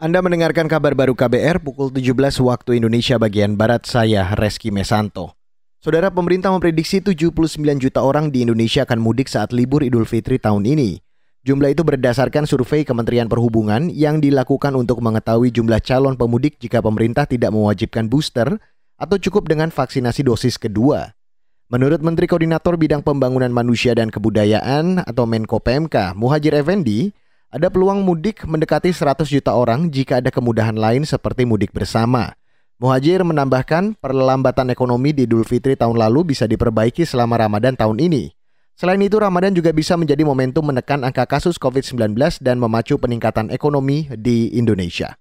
[0.00, 5.36] Anda mendengarkan kabar baru KBR pukul 17 waktu Indonesia bagian Barat, saya Reski Mesanto.
[5.76, 7.36] Saudara pemerintah memprediksi 79
[7.76, 11.04] juta orang di Indonesia akan mudik saat libur Idul Fitri tahun ini.
[11.44, 17.28] Jumlah itu berdasarkan survei Kementerian Perhubungan yang dilakukan untuk mengetahui jumlah calon pemudik jika pemerintah
[17.28, 18.56] tidak mewajibkan booster
[18.96, 21.12] atau cukup dengan vaksinasi dosis kedua.
[21.68, 27.12] Menurut Menteri Koordinator Bidang Pembangunan Manusia dan Kebudayaan atau Menko PMK, Muhajir Effendi,
[27.50, 32.38] ada peluang mudik mendekati 100 juta orang jika ada kemudahan lain seperti mudik bersama.
[32.80, 38.32] Muhajir menambahkan perlambatan ekonomi di Idul Fitri tahun lalu bisa diperbaiki selama Ramadan tahun ini.
[38.72, 44.08] Selain itu, Ramadan juga bisa menjadi momentum menekan angka kasus COVID-19 dan memacu peningkatan ekonomi
[44.16, 45.19] di Indonesia.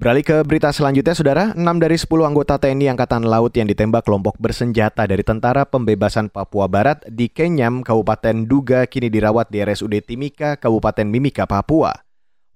[0.00, 1.52] Beralih ke berita selanjutnya, Saudara.
[1.52, 6.72] 6 dari 10 anggota TNI Angkatan Laut yang ditembak kelompok bersenjata dari Tentara Pembebasan Papua
[6.72, 11.92] Barat di Kenyam, Kabupaten Duga kini dirawat di RSUD Timika, Kabupaten Mimika, Papua.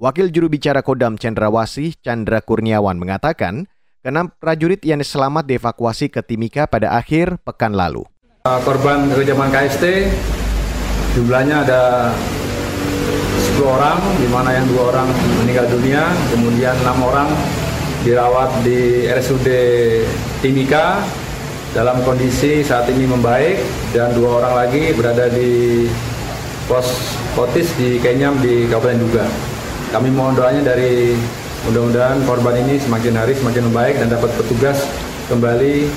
[0.00, 3.68] Wakil juru bicara Kodam Cendrawasih, Chandra Kurniawan mengatakan,
[4.00, 8.08] keenam prajurit yang selamat dievakuasi ke Timika pada akhir pekan lalu.
[8.48, 9.84] Korban kekejaman KST
[11.12, 12.08] jumlahnya ada
[13.54, 15.06] 10 orang, di mana yang dua orang
[15.42, 17.30] meninggal dunia, kemudian enam orang
[18.02, 19.46] dirawat di RSUD
[20.42, 21.06] Timika
[21.70, 23.62] dalam kondisi saat ini membaik
[23.94, 25.86] dan dua orang lagi berada di
[26.66, 29.24] pos potis di Kenyam di Kabupaten Duga.
[29.94, 31.14] Kami mohon doanya dari
[31.70, 34.82] mudah-mudahan korban ini semakin hari semakin membaik dan dapat petugas
[35.30, 35.88] kembali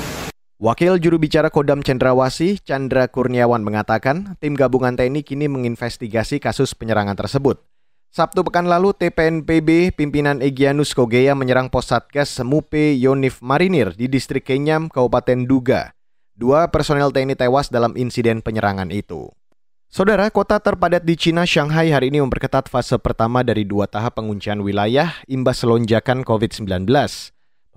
[0.58, 7.14] Wakil juru bicara Kodam Cendrawasih, Chandra Kurniawan mengatakan, tim gabungan TNI kini menginvestigasi kasus penyerangan
[7.14, 7.62] tersebut.
[8.10, 14.50] Sabtu pekan lalu, TPNPB pimpinan Egyanus Kogeya menyerang pos Satgas Mupe Yonif Marinir di distrik
[14.50, 15.94] Kenyam, Kabupaten Duga.
[16.34, 19.30] Dua personel TNI tewas dalam insiden penyerangan itu.
[19.94, 24.66] Saudara, kota terpadat di Cina, Shanghai hari ini memperketat fase pertama dari dua tahap penguncian
[24.66, 26.90] wilayah imbas lonjakan COVID-19.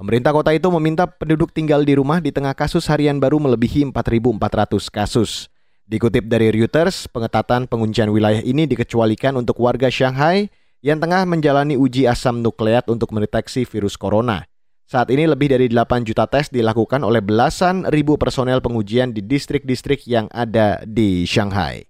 [0.01, 4.89] Pemerintah kota itu meminta penduduk tinggal di rumah di tengah kasus harian baru melebihi 4.400
[4.89, 5.53] kasus.
[5.85, 10.49] Dikutip dari Reuters, pengetatan penguncian wilayah ini dikecualikan untuk warga Shanghai
[10.81, 14.49] yang tengah menjalani uji asam nukleat untuk mendeteksi virus corona.
[14.89, 20.09] Saat ini lebih dari 8 juta tes dilakukan oleh belasan ribu personel pengujian di distrik-distrik
[20.09, 21.85] yang ada di Shanghai.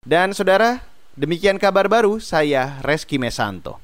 [0.00, 0.80] Dan saudara,
[1.12, 3.83] demikian kabar baru saya Reski Mesanto.